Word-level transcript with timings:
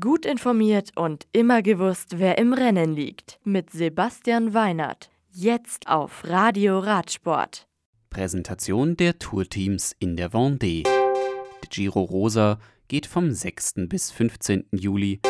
Gut 0.00 0.24
informiert 0.24 0.92
und 0.96 1.26
immer 1.32 1.60
gewusst, 1.60 2.18
wer 2.18 2.38
im 2.38 2.54
Rennen 2.54 2.94
liegt. 2.94 3.38
Mit 3.44 3.68
Sebastian 3.68 4.54
Weinert. 4.54 5.10
Jetzt 5.30 5.88
auf 5.88 6.24
Radio 6.24 6.78
Radsport. 6.78 7.68
Präsentation 8.08 8.96
der 8.96 9.18
Tourteams 9.18 9.94
in 9.98 10.16
der 10.16 10.30
Vendée. 10.30 10.84
Der 10.84 11.68
Giro 11.68 12.00
Rosa 12.00 12.58
geht 12.88 13.04
vom 13.04 13.30
6. 13.30 13.74
bis 13.90 14.10
15. 14.10 14.68
Juli. 14.72 15.20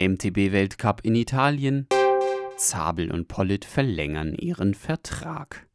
MTB 0.00 0.50
Weltcup 0.50 1.02
in 1.04 1.14
Italien. 1.14 1.86
Zabel 2.56 3.12
und 3.12 3.28
Pollitt 3.28 3.64
verlängern 3.64 4.34
ihren 4.34 4.74
Vertrag. 4.74 5.68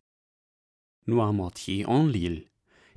Noirmoutier 1.05 1.87
en 1.87 2.09
Lille. 2.09 2.50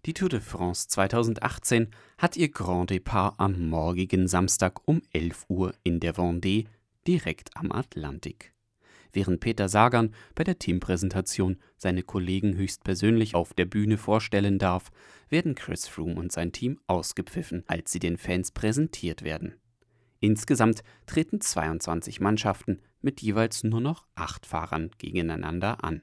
Die 0.07 0.12
Tour 0.12 0.29
de 0.29 0.41
France 0.41 0.86
2018 0.89 1.89
hat 2.18 2.36
ihr 2.36 2.50
Grand 2.50 2.91
Départ 2.91 3.36
am 3.39 3.71
morgigen 3.71 4.29
Samstag 4.29 4.86
um 4.86 5.00
11 5.14 5.46
Uhr 5.48 5.73
in 5.82 5.98
der 5.98 6.14
Vendée, 6.14 6.66
direkt 7.07 7.57
am 7.57 7.72
Atlantik. 7.72 8.53
Während 9.14 9.40
Peter 9.40 9.71
Sagan 9.71 10.14
bei 10.35 10.44
der 10.44 10.58
Teampräsentation 10.58 11.57
seine 11.79 12.03
Kollegen 12.03 12.54
höchstpersönlich 12.54 13.35
auf 13.35 13.54
der 13.54 13.64
Bühne 13.64 13.96
vorstellen 13.96 14.58
darf, 14.58 14.90
werden 15.30 15.54
Chris 15.54 15.89
Froome 15.89 16.16
und 16.16 16.32
sein 16.32 16.52
Team 16.52 16.79
ausgepfiffen, 16.86 17.64
als 17.66 17.91
sie 17.91 17.99
den 18.00 18.18
Fans 18.18 18.50
präsentiert 18.50 19.22
werden. 19.22 19.55
Insgesamt 20.21 20.82
treten 21.07 21.41
22 21.41 22.21
Mannschaften 22.21 22.82
mit 23.00 23.22
jeweils 23.22 23.64
nur 23.64 23.80
noch 23.80 24.05
acht 24.16 24.44
Fahrern 24.44 24.91
gegeneinander 24.99 25.82
an. 25.82 26.02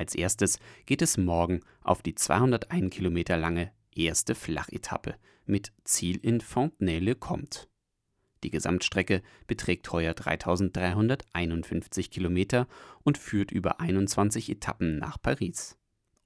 Als 0.00 0.14
erstes 0.14 0.58
geht 0.86 1.02
es 1.02 1.18
morgen 1.18 1.60
auf 1.82 2.00
die 2.00 2.14
201 2.14 2.88
Kilometer 2.88 3.36
lange 3.36 3.70
erste 3.94 4.34
Flachetappe 4.34 5.14
mit 5.44 5.74
Ziel 5.84 6.16
in 6.16 6.40
Fontenay-le-Comte. 6.40 7.68
Die 8.42 8.48
Gesamtstrecke 8.48 9.20
beträgt 9.46 9.92
heuer 9.92 10.14
3351 10.14 12.10
Kilometer 12.10 12.66
und 13.02 13.18
führt 13.18 13.50
über 13.50 13.78
21 13.78 14.48
Etappen 14.48 14.96
nach 14.96 15.20
Paris. 15.20 15.76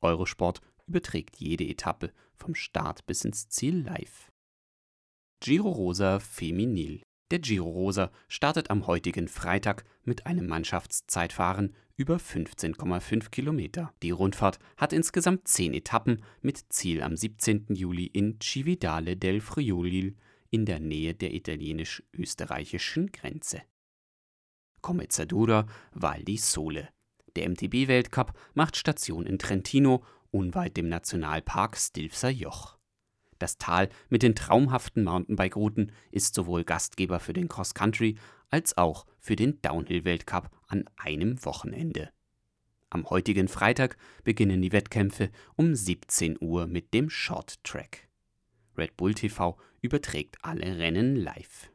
Eurosport 0.00 0.60
überträgt 0.86 1.38
jede 1.38 1.64
Etappe 1.64 2.12
vom 2.36 2.54
Start 2.54 3.04
bis 3.06 3.24
ins 3.24 3.48
Ziel 3.48 3.82
live. 3.82 4.30
Giro 5.40 5.68
Rosa 5.68 6.20
Feminil 6.20 7.02
der 7.34 7.40
Giro 7.40 7.68
Rosa 7.68 8.12
startet 8.28 8.70
am 8.70 8.86
heutigen 8.86 9.26
Freitag 9.26 9.84
mit 10.04 10.24
einem 10.24 10.46
Mannschaftszeitfahren 10.46 11.74
über 11.96 12.18
15,5 12.18 13.30
Kilometer. 13.30 13.92
Die 14.04 14.12
Rundfahrt 14.12 14.60
hat 14.76 14.92
insgesamt 14.92 15.48
zehn 15.48 15.74
Etappen 15.74 16.22
mit 16.42 16.64
Ziel 16.68 17.02
am 17.02 17.16
17. 17.16 17.66
Juli 17.70 18.06
in 18.06 18.38
Cividale 18.40 19.16
del 19.16 19.40
Friuli 19.40 20.14
in 20.50 20.64
der 20.64 20.78
Nähe 20.78 21.12
der 21.12 21.34
italienisch-österreichischen 21.34 23.10
Grenze. 23.10 23.62
Comezzadura 24.80 25.66
Val 25.90 26.22
di 26.22 26.36
Sole. 26.36 26.88
Der 27.34 27.48
MTB-Weltcup 27.48 28.32
macht 28.52 28.76
Station 28.76 29.26
in 29.26 29.40
Trentino, 29.40 30.04
unweit 30.30 30.76
dem 30.76 30.88
Nationalpark 30.88 31.76
Stilfser 31.76 32.30
Joch. 32.30 32.78
Das 33.44 33.58
Tal 33.58 33.90
mit 34.08 34.22
den 34.22 34.34
traumhaften 34.34 35.04
Mountainbike-Routen 35.04 35.92
ist 36.10 36.34
sowohl 36.34 36.64
Gastgeber 36.64 37.20
für 37.20 37.34
den 37.34 37.46
Cross-Country 37.46 38.16
als 38.48 38.78
auch 38.78 39.04
für 39.20 39.36
den 39.36 39.60
Downhill-Weltcup 39.60 40.48
an 40.66 40.86
einem 40.96 41.44
Wochenende. 41.44 42.08
Am 42.88 43.10
heutigen 43.10 43.48
Freitag 43.48 43.98
beginnen 44.22 44.62
die 44.62 44.72
Wettkämpfe 44.72 45.28
um 45.56 45.74
17 45.74 46.38
Uhr 46.40 46.66
mit 46.66 46.94
dem 46.94 47.10
Short 47.10 47.62
Track. 47.64 48.08
Red 48.78 48.96
Bull 48.96 49.12
TV 49.12 49.58
überträgt 49.82 50.38
alle 50.40 50.78
Rennen 50.78 51.14
live. 51.14 51.70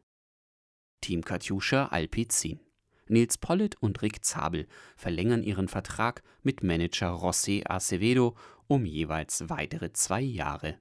Team 1.01 1.23
Katjuscha 1.23 1.85
Alpizin. 1.85 2.59
Nils 3.07 3.37
Pollitt 3.37 3.75
und 3.79 4.01
Rick 4.01 4.25
Zabel 4.25 4.65
verlängern 4.97 5.43
ihren 5.43 5.67
Vertrag 5.67 6.23
mit 6.41 6.63
Manager 6.63 7.11
José 7.11 7.61
Acevedo 7.69 8.35
um 8.65 8.85
jeweils 8.85 9.47
weitere 9.49 9.93
zwei 9.93 10.21
Jahre. 10.21 10.79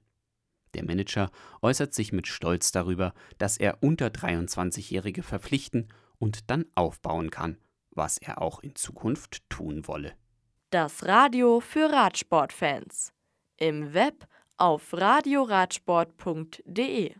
Der 0.73 0.85
Manager 0.85 1.29
äußert 1.61 1.93
sich 1.93 2.11
mit 2.11 2.27
Stolz 2.27 2.71
darüber, 2.71 3.13
dass 3.37 3.57
er 3.57 3.77
unter 3.81 4.07
23-Jährige 4.07 5.21
verpflichten 5.23 5.87
und 6.17 6.49
dann 6.49 6.65
aufbauen 6.75 7.31
kann, 7.31 7.57
was 7.91 8.17
er 8.17 8.41
auch 8.41 8.59
in 8.59 8.75
Zukunft 8.75 9.49
tun 9.49 9.87
wolle. 9.87 10.13
Das 10.69 11.05
Radio 11.05 11.59
für 11.59 11.91
Radsportfans. 11.91 13.11
Im 13.57 13.93
Web 13.93 14.25
auf 14.57 14.93
radioradsport.de 14.93 17.15